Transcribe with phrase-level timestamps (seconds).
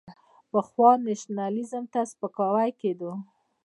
[0.51, 3.11] پخوا نېشنلېزم ته سپکاوی کېده.